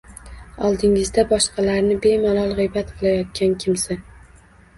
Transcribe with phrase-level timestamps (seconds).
[0.69, 4.01] Oldingizda boshqalarni bemalol g‘iybat qilayotgan kimsa